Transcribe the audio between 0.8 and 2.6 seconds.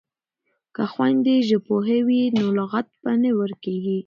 خویندې ژبپوهې وي نو